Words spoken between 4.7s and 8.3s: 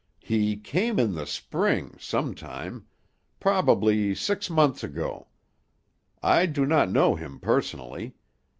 ago. I do not know him personally.